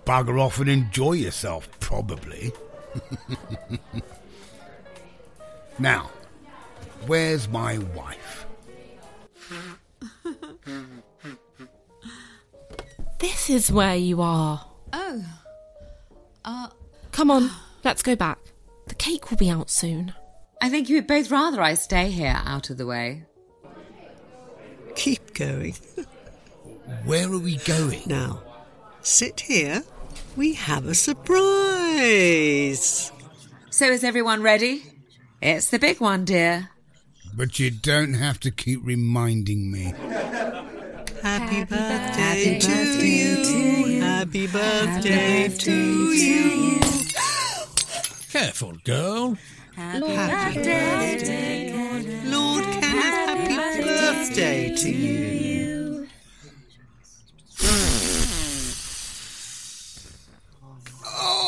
Bugger 0.05 0.41
off 0.41 0.60
and 0.60 0.69
enjoy 0.69 1.13
yourself, 1.13 1.69
probably. 1.79 2.51
now, 5.79 6.10
where's 7.05 7.48
my 7.50 7.77
wife? 7.96 8.46
This 13.19 13.50
is 13.50 13.72
where 13.72 13.96
you 13.96 14.22
are. 14.22 14.65
Oh. 14.93 15.25
Uh. 16.46 16.67
Come 17.12 17.31
on, 17.31 17.50
let's 17.84 18.01
go 18.01 18.15
back. 18.15 18.39
The 18.88 18.96
cake 18.96 19.29
will 19.29 19.38
be 19.38 19.50
out 19.50 19.69
soon. 19.69 20.13
I 20.62 20.69
think 20.69 20.88
you 20.88 20.96
would 20.96 21.08
both 21.08 21.29
rather 21.29 21.62
I 21.62 21.74
stay 21.74 22.10
here 22.12 22.41
out 22.46 22.69
of 22.69 22.77
the 22.77 22.86
way. 22.86 23.25
Keep 24.96 25.34
going. 25.34 25.75
Where 27.05 27.31
are 27.31 27.39
we 27.39 27.58
going? 27.58 28.03
Now, 28.05 28.41
sit 29.01 29.41
here. 29.41 29.84
We 30.36 30.53
have 30.53 30.86
a 30.86 30.93
surprise. 30.96 32.41
So 33.69 33.86
is 33.86 34.03
everyone 34.03 34.41
ready? 34.41 34.84
It's 35.41 35.69
the 35.69 35.79
big 35.79 36.01
one, 36.01 36.25
dear. 36.25 36.69
But 37.36 37.60
you 37.60 37.72
don't 37.72 38.13
have 38.15 38.39
to 38.41 38.51
keep 38.51 38.81
reminding 38.84 39.72
me. 39.72 39.93
Happy 41.22 41.63
birthday 41.65 42.60
to 42.60 43.08
you. 43.08 44.01
Happy 44.01 44.48
birthday 44.48 45.48
to 45.50 46.12
you. 46.12 46.79
Careful, 48.31 48.74
girl. 48.84 49.38
Happy 49.75 50.55
birthday, 50.55 51.72
Lord 52.25 52.63
Kenneth. 52.63 53.50
Happy 53.50 53.84
birthday 53.84 54.75
to 54.75 54.89
you. 54.89 55.59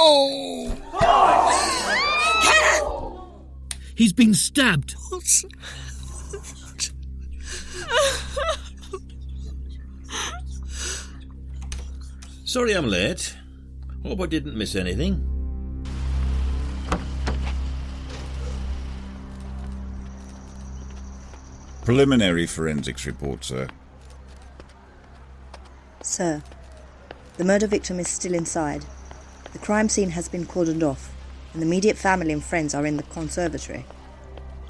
Oh! 0.03 0.75
He's 3.95 4.13
been 4.13 4.33
stabbed. 4.33 4.95
What's... 5.09 5.45
Sorry 12.45 12.73
I'm 12.73 12.87
late. 12.87 13.37
Hope 14.03 14.21
I 14.21 14.25
didn't 14.25 14.57
miss 14.57 14.75
anything. 14.75 15.27
Preliminary 21.85 22.47
forensics 22.47 23.05
report, 23.05 23.43
sir. 23.43 23.67
Sir, 26.01 26.41
the 27.37 27.43
murder 27.43 27.67
victim 27.67 27.99
is 27.99 28.07
still 28.07 28.33
inside. 28.33 28.83
The 29.53 29.59
crime 29.59 29.89
scene 29.89 30.11
has 30.11 30.29
been 30.29 30.45
cordoned 30.45 30.83
off, 30.83 31.13
and 31.53 31.61
the 31.61 31.65
immediate 31.65 31.97
family 31.97 32.31
and 32.31 32.43
friends 32.43 32.73
are 32.73 32.85
in 32.85 32.97
the 32.97 33.03
conservatory. 33.03 33.85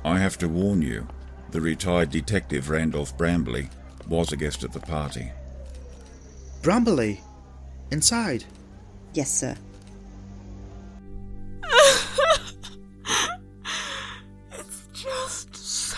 I 0.03 0.17
have 0.17 0.37
to 0.39 0.49
warn 0.49 0.81
you, 0.81 1.07
the 1.51 1.61
retired 1.61 2.09
detective 2.09 2.69
Randolph 2.69 3.15
Brambley 3.17 3.69
was 4.07 4.31
a 4.31 4.37
guest 4.37 4.63
at 4.63 4.71
the 4.73 4.79
party. 4.79 5.31
Brambley? 6.61 7.19
Inside? 7.91 8.45
Yes, 9.13 9.31
sir. 9.31 9.55
it's 14.53 14.87
just 14.93 15.55
so 15.55 15.97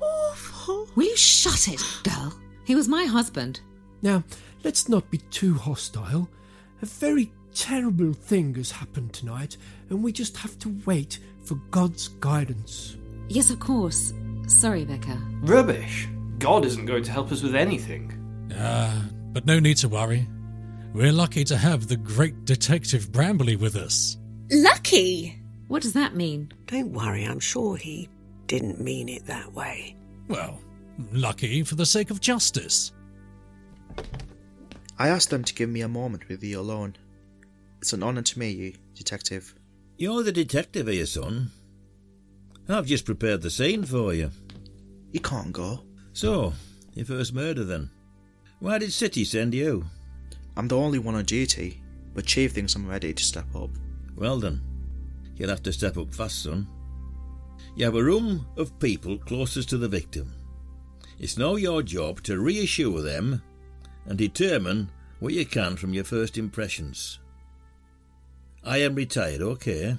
awful. 0.00 0.88
Will 0.94 1.04
you 1.04 1.16
shut 1.16 1.68
it, 1.68 1.82
girl? 2.04 2.32
He 2.64 2.74
was 2.74 2.88
my 2.88 3.04
husband. 3.04 3.60
Now, 4.00 4.24
let's 4.62 4.88
not 4.88 5.10
be 5.10 5.18
too 5.18 5.54
hostile. 5.54 6.28
A 6.82 6.86
very 6.86 7.32
terrible 7.54 8.12
thing 8.12 8.54
has 8.56 8.70
happened 8.70 9.12
tonight, 9.12 9.56
and 9.88 10.02
we 10.02 10.12
just 10.12 10.36
have 10.36 10.58
to 10.60 10.76
wait 10.84 11.18
for 11.44 11.54
God's 11.70 12.08
guidance. 12.08 12.96
Yes, 13.28 13.50
of 13.50 13.60
course. 13.60 14.12
Sorry, 14.46 14.84
Vicar. 14.84 15.18
Rubbish. 15.42 16.08
God 16.38 16.64
isn't 16.64 16.86
going 16.86 17.04
to 17.04 17.12
help 17.12 17.32
us 17.32 17.42
with 17.42 17.54
anything. 17.54 18.12
Ah, 18.58 19.08
but 19.32 19.46
no 19.46 19.58
need 19.58 19.78
to 19.78 19.88
worry. 19.88 20.26
We're 20.92 21.12
lucky 21.12 21.44
to 21.44 21.56
have 21.56 21.88
the 21.88 21.96
great 21.96 22.44
Detective 22.44 23.10
Brambley 23.10 23.58
with 23.58 23.76
us. 23.76 24.18
Lucky? 24.50 25.40
What 25.68 25.82
does 25.82 25.94
that 25.94 26.14
mean? 26.14 26.52
Don't 26.66 26.92
worry, 26.92 27.24
I'm 27.24 27.40
sure 27.40 27.76
he 27.76 28.08
didn't 28.46 28.80
mean 28.80 29.08
it 29.08 29.26
that 29.26 29.52
way. 29.54 29.96
Well, 30.28 30.60
lucky 31.12 31.62
for 31.62 31.74
the 31.74 31.86
sake 31.86 32.10
of 32.10 32.20
justice. 32.20 32.92
I 34.98 35.08
asked 35.08 35.30
them 35.30 35.42
to 35.44 35.54
give 35.54 35.68
me 35.68 35.80
a 35.80 35.88
moment 35.88 36.28
with 36.28 36.44
you 36.44 36.60
alone. 36.60 36.96
It's 37.84 37.92
an 37.92 38.02
honour 38.02 38.22
to 38.22 38.38
meet 38.38 38.56
you, 38.56 38.72
Detective. 38.94 39.54
You're 39.98 40.22
the 40.22 40.32
detective 40.32 40.86
here, 40.86 41.04
son. 41.04 41.50
I've 42.66 42.86
just 42.86 43.04
prepared 43.04 43.42
the 43.42 43.50
scene 43.50 43.84
for 43.84 44.14
you. 44.14 44.30
You 45.12 45.20
can't 45.20 45.52
go. 45.52 45.80
So, 46.14 46.54
your 46.94 47.04
first 47.04 47.34
murder 47.34 47.62
then. 47.62 47.90
Why 48.58 48.78
did 48.78 48.90
City 48.90 49.22
send 49.26 49.52
you? 49.52 49.84
I'm 50.56 50.66
the 50.66 50.78
only 50.78 50.98
one 50.98 51.14
on 51.14 51.26
duty, 51.26 51.82
but 52.14 52.24
Chief 52.24 52.52
thinks 52.52 52.74
I'm 52.74 52.88
ready 52.88 53.12
to 53.12 53.22
step 53.22 53.54
up. 53.54 53.68
Well 54.16 54.38
then, 54.38 54.62
you'll 55.36 55.50
have 55.50 55.62
to 55.64 55.72
step 55.74 55.98
up 55.98 56.10
fast, 56.10 56.42
son. 56.42 56.66
You 57.76 57.84
have 57.84 57.96
a 57.96 58.02
room 58.02 58.46
of 58.56 58.78
people 58.78 59.18
closest 59.18 59.68
to 59.68 59.76
the 59.76 59.88
victim. 59.88 60.32
It's 61.18 61.36
now 61.36 61.56
your 61.56 61.82
job 61.82 62.22
to 62.22 62.40
reassure 62.40 63.02
them 63.02 63.42
and 64.06 64.16
determine 64.16 64.90
what 65.20 65.34
you 65.34 65.44
can 65.44 65.76
from 65.76 65.92
your 65.92 66.04
first 66.04 66.38
impressions. 66.38 67.18
I 68.64 68.78
am 68.78 68.94
retired, 68.94 69.42
okay? 69.42 69.96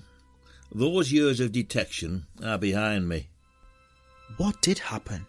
Those 0.74 1.12
years 1.12 1.40
of 1.40 1.52
detection 1.52 2.26
are 2.44 2.58
behind 2.58 3.08
me. 3.08 3.28
What 4.38 4.62
did 4.62 4.80
happen? 4.80 5.26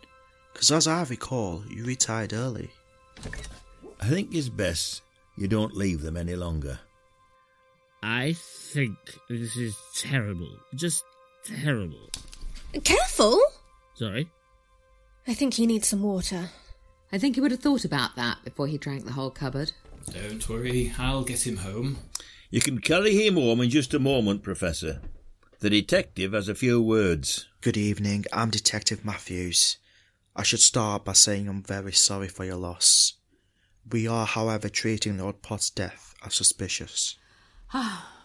Because 0.52 0.72
as 0.72 0.86
I 0.86 1.02
recall, 1.04 1.62
you 1.68 1.84
retired 1.84 2.32
early. 2.32 2.70
I 4.00 4.08
think 4.08 4.34
it's 4.34 4.48
best 4.48 5.02
you 5.36 5.48
don't 5.48 5.76
leave 5.76 6.00
them 6.00 6.16
any 6.16 6.34
longer. 6.34 6.78
I 8.02 8.32
think 8.32 8.96
this 9.28 9.56
is 9.56 9.76
terrible. 9.94 10.50
Just 10.74 11.04
terrible. 11.44 12.08
Careful! 12.84 13.40
Sorry? 13.94 14.30
I 15.26 15.34
think 15.34 15.54
he 15.54 15.66
needs 15.66 15.88
some 15.88 16.02
water. 16.02 16.50
I 17.12 17.18
think 17.18 17.34
he 17.34 17.40
would 17.40 17.50
have 17.50 17.60
thought 17.60 17.84
about 17.84 18.16
that 18.16 18.44
before 18.44 18.66
he 18.66 18.78
drank 18.78 19.04
the 19.04 19.12
whole 19.12 19.30
cupboard. 19.30 19.72
Don't 20.10 20.48
worry, 20.48 20.92
I'll 20.98 21.24
get 21.24 21.46
him 21.46 21.58
home. 21.58 21.98
You 22.48 22.60
can 22.60 22.78
carry 22.80 23.26
him 23.26 23.34
home 23.34 23.60
in 23.60 23.70
just 23.70 23.92
a 23.92 23.98
moment, 23.98 24.44
Professor. 24.44 25.00
The 25.58 25.68
detective 25.68 26.32
has 26.32 26.48
a 26.48 26.54
few 26.54 26.80
words. 26.80 27.48
Good 27.60 27.76
evening, 27.76 28.24
I'm 28.32 28.50
Detective 28.50 29.04
Matthews. 29.04 29.78
I 30.36 30.44
should 30.44 30.60
start 30.60 31.04
by 31.04 31.14
saying 31.14 31.48
I'm 31.48 31.62
very 31.62 31.92
sorry 31.92 32.28
for 32.28 32.44
your 32.44 32.56
loss. 32.56 33.14
We 33.90 34.06
are, 34.06 34.26
however, 34.26 34.68
treating 34.68 35.18
Lord 35.18 35.42
Potts' 35.42 35.70
death 35.70 36.14
as 36.24 36.34
suspicious. 36.34 37.16
Ah, 37.74 38.15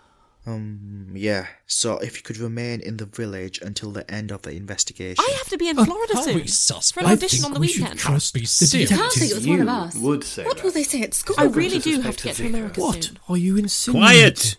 um, 0.48 1.12
yeah, 1.14 1.48
so 1.68 1.98
if 2.00 2.18
you 2.18 2.24
could 2.24 2.38
remain 2.38 2.80
in 2.82 2.98
the 2.98 3.06
village 3.06 3.60
until 3.62 3.92
the 3.92 4.10
end 4.12 4.32
of 4.32 4.42
the 4.42 4.52
investigation. 4.52 5.24
I 5.24 5.34
have 5.38 5.50
to 5.50 5.58
be 5.58 5.70
in 5.70 5.76
Florida 5.76 6.18
are 6.18 6.24
soon 6.24 6.36
we 6.36 6.48
sus- 6.48 6.92
for 6.92 7.02
an 7.02 7.06
audition 7.08 7.46
on 7.46 7.54
the 7.54 7.60
we 7.60 7.68
should 7.68 7.82
weekend. 7.84 8.00
trust 8.00 8.34
the 8.34 8.40
detective. 8.42 8.90
Can't 8.98 9.14
think 9.14 9.32
it 9.32 9.36
was 9.36 9.48
one 9.48 9.62
of 9.62 9.68
us. 9.68 9.96
would 9.98 10.24
say 10.24 10.44
What 10.46 10.58
that. 10.58 10.64
will 10.64 10.72
they 10.72 10.84
say 10.84 11.02
at 11.04 11.14
school? 11.14 11.36
I 11.38 11.44
really 11.46 11.78
do 11.80 12.02
have 12.02 12.18
to 12.18 12.24
get 12.24 12.36
to 12.38 12.48
America 12.48 12.82
What 12.82 13.04
soon. 13.04 13.20
are 13.30 13.38
you 13.38 13.58
insinuating? 13.58 14.02
Quiet! 14.02 14.58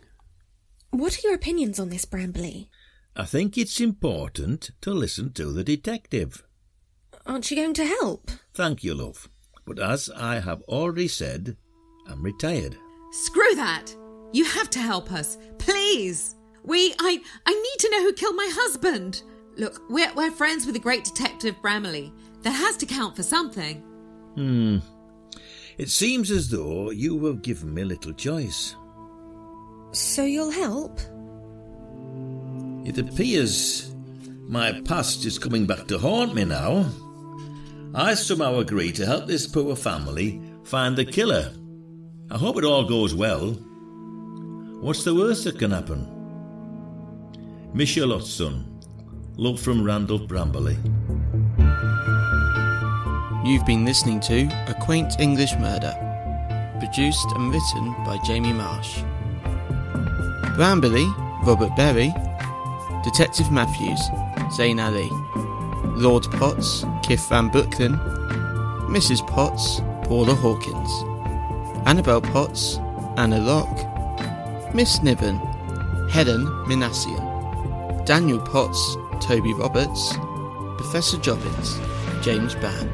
What 0.91 1.19
are 1.19 1.21
your 1.27 1.35
opinions 1.35 1.81
on 1.81 1.89
this, 1.89 2.05
Brambley? 2.05 2.69
I 3.17 3.25
think 3.25 3.59
it's 3.59 3.81
important 3.81 4.71
to 4.83 4.93
listen 4.93 5.33
to 5.33 5.53
the 5.53 5.65
detective. 5.65 6.45
Aren't 7.27 7.51
you 7.51 7.57
going 7.57 7.75
to 7.75 7.85
help? 7.87 8.31
Thank 8.55 8.85
you, 8.85 8.95
love. 8.95 9.29
But 9.67 9.79
as 9.79 10.11
I 10.17 10.41
have 10.41 10.63
already 10.63 11.09
said, 11.09 11.57
I'm 12.09 12.23
retired. 12.23 12.77
Screw 13.13 13.55
that! 13.55 13.95
You 14.33 14.45
have 14.45 14.71
to 14.71 14.79
help 14.81 15.13
us. 15.13 15.39
Please! 15.59 16.37
We. 16.65 16.95
I. 16.99 17.21
I 17.47 17.53
need 17.53 17.79
to 17.81 17.91
know 17.91 18.03
who 18.03 18.13
killed 18.13 18.37
my 18.37 18.51
husband! 18.53 19.23
Look, 19.57 19.83
we're, 19.91 20.13
we're 20.15 20.31
friends 20.31 20.65
with 20.65 20.75
the 20.75 20.81
great 20.81 21.05
detective 21.05 21.57
Brambley. 21.63 22.13
That 22.43 22.53
has 22.53 22.77
to 22.79 22.87
count 22.87 23.17
for 23.17 23.23
something. 23.23 23.83
Hmm. 24.35 24.79
It 25.79 25.91
seems 25.91 26.31
as 26.31 26.49
though 26.49 26.91
you 26.91 27.25
have 27.27 27.43
given 27.43 27.73
me 27.75 27.85
little 27.85 28.13
choice. 28.13 28.77
So 29.93 30.25
you'll 30.25 30.51
help? 30.51 31.01
It 32.85 32.99
appears 32.99 33.93
my 34.49 34.81
past 34.83 35.25
is 35.25 35.39
coming 35.39 35.67
back 35.67 35.87
to 35.89 35.99
haunt 35.99 36.35
me 36.35 36.45
now. 36.45 36.87
I 37.95 38.15
somehow 38.15 38.59
agree 38.59 38.93
to 38.93 39.07
help 39.07 39.27
this 39.27 39.47
poor 39.47 39.77
family 39.77 40.43
find 40.65 40.97
the 40.97 41.05
killer. 41.05 41.53
I 42.31 42.39
hope 42.39 42.57
it 42.59 42.65
all 42.65 42.85
goes 42.85 43.15
well. 43.15 43.57
What's 44.83 45.05
the 45.05 45.15
worst 45.15 45.45
that 45.45 45.61
can 45.61 45.71
happen? 45.71 46.09
Miss 47.73 47.91
Charlotte's 47.91 48.35
son. 48.35 48.81
Love 49.37 49.61
from 49.61 49.85
Randolph 49.85 50.23
Brambley. 50.23 50.77
You've 53.47 53.65
been 53.65 53.85
listening 53.85 54.19
to 54.23 54.49
A 54.67 54.75
Quaint 54.81 55.21
English 55.21 55.53
Murder, 55.61 55.95
produced 56.81 57.29
and 57.37 57.53
written 57.53 57.95
by 58.05 58.19
Jamie 58.25 58.53
Marsh. 58.53 59.05
Brambley, 60.57 61.07
Robert 61.47 61.77
Berry, 61.77 62.13
Detective 63.05 63.53
Matthews, 63.53 64.01
Zain 64.53 64.81
Ali, 64.81 65.09
Lord 65.95 66.25
Potts, 66.33 66.83
Kif 67.05 67.29
Van 67.29 67.53
Bucklen, 67.53 67.97
Mrs. 68.89 69.25
Potts, 69.29 69.81
Paula 70.09 70.35
Hawkins, 70.35 70.91
Annabel 71.87 72.21
Potts, 72.21 72.79
Anna 73.17 73.39
Locke, 73.39 73.92
Miss 74.75 75.03
Niven, 75.03 75.37
Helen 76.09 76.47
Minassian, 76.67 78.07
Daniel 78.07 78.41
Potts, 78.41 78.97
Toby 79.21 79.53
Roberts, 79.53 80.15
Professor 80.79 81.19
Jobbins, 81.19 81.79
James 82.23 82.55
Band, 82.55 82.91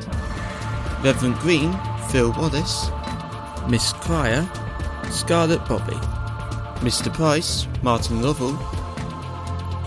Reverend 1.05 1.37
Green, 1.37 1.79
Phil 2.11 2.33
Wallace, 2.33 2.91
Miss 3.69 3.93
Cryer, 3.93 4.51
Scarlett 5.11 5.64
Bobby, 5.69 5.95
Mr. 6.81 7.14
Price, 7.14 7.69
Martin 7.85 8.23
Lovell, 8.23 8.59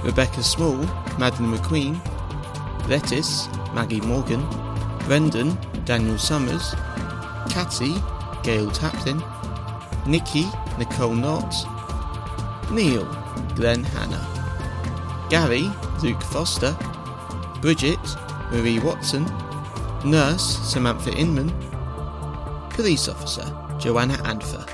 Rebecca 0.02 0.42
Small, 0.42 0.78
Madeline 1.20 1.58
McQueen, 1.58 2.88
Lettuce, 2.88 3.50
Maggie 3.74 4.00
Morgan, 4.00 4.48
Brendan, 5.08 5.58
Daniel 5.84 6.18
Summers, 6.18 6.74
Catty, 7.50 7.96
Gail 8.44 8.72
Taplin, 8.72 9.22
Nikki, 10.08 10.46
Nicole 10.78 11.16
Knott, 11.16 11.54
Neil, 12.72 13.06
Glenn 13.56 13.84
Hanna, 13.84 14.26
Gary, 15.30 15.70
Luke 16.02 16.22
Foster, 16.24 16.76
Bridget, 17.62 18.00
Marie 18.52 18.80
Watson, 18.80 19.26
Nurse, 20.06 20.58
Samantha 20.64 21.12
Inman, 21.14 21.50
Police 22.70 23.08
Officer, 23.08 23.46
Joanna 23.80 24.16
Adfer, 24.24 24.66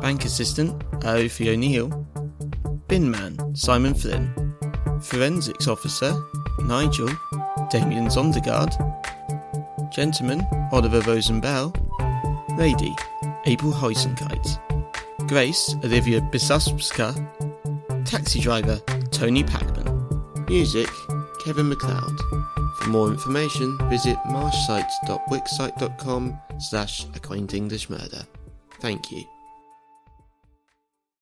Bank 0.00 0.24
Assistant, 0.24 0.82
Alfie 1.04 1.50
O'Neill, 1.50 1.88
Bin 2.88 3.10
Man, 3.10 3.54
Simon 3.54 3.94
Flynn, 3.94 4.32
Forensics 5.00 5.66
Officer, 5.66 6.14
Nigel, 6.60 7.08
Damien 7.70 8.06
Zondergaard, 8.06 8.72
Gentleman, 9.92 10.46
Oliver 10.72 11.00
Rosenbell, 11.00 11.72
Lady, 12.58 12.94
April 13.46 13.72
Heisenkite, 13.72 14.58
Grace, 15.28 15.74
Olivia 15.82 16.20
Bisaspska, 16.20 17.14
Taxi 18.04 18.40
Driver, 18.40 18.78
Tony 19.10 19.42
Packman, 19.42 20.06
Music, 20.48 20.88
Kevin 21.44 21.68
MacLeod. 21.68 22.20
For 22.78 22.88
more 22.90 23.08
information, 23.08 23.76
visit 23.88 24.16
marshsites.wixsite.com 24.26 26.38
slash 26.58 27.06
acquaintenglishmurder. 27.06 28.26
Thank 28.80 29.10
you. 29.10 29.33